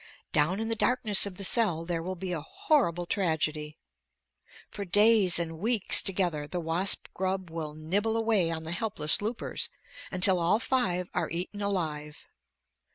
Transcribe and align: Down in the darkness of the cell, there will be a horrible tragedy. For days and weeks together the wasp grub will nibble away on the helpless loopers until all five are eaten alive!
Down 0.33 0.59
in 0.59 0.67
the 0.67 0.75
darkness 0.75 1.27
of 1.27 1.37
the 1.37 1.43
cell, 1.43 1.85
there 1.85 2.01
will 2.01 2.15
be 2.15 2.31
a 2.31 2.41
horrible 2.41 3.05
tragedy. 3.05 3.77
For 4.67 4.83
days 4.83 5.37
and 5.37 5.59
weeks 5.59 6.01
together 6.01 6.47
the 6.47 6.59
wasp 6.59 7.05
grub 7.13 7.51
will 7.51 7.75
nibble 7.75 8.17
away 8.17 8.49
on 8.49 8.63
the 8.63 8.71
helpless 8.71 9.21
loopers 9.21 9.69
until 10.09 10.39
all 10.39 10.57
five 10.59 11.07
are 11.13 11.29
eaten 11.29 11.61
alive! 11.61 12.25